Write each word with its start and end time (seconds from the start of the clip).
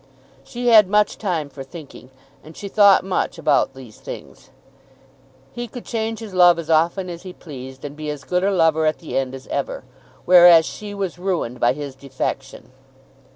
She 0.43 0.69
had 0.69 0.87
much 0.87 1.19
time 1.19 1.47
for 1.47 1.63
thinking, 1.63 2.09
and 2.43 2.57
she 2.57 2.67
thought 2.67 3.03
much 3.05 3.37
about 3.37 3.75
these 3.75 3.99
things. 3.99 4.49
He 5.53 5.67
could 5.67 5.85
change 5.85 6.17
his 6.17 6.33
love 6.33 6.57
as 6.57 6.71
often 6.71 7.07
as 7.07 7.21
he 7.21 7.33
pleased, 7.33 7.85
and 7.85 7.95
be 7.95 8.09
as 8.09 8.23
good 8.23 8.43
a 8.43 8.49
lover 8.49 8.87
at 8.87 8.97
the 8.97 9.15
end 9.15 9.35
as 9.35 9.45
ever; 9.49 9.83
whereas 10.25 10.65
she 10.65 10.95
was 10.95 11.19
ruined 11.19 11.59
by 11.59 11.73
his 11.73 11.93
defection. 11.93 12.71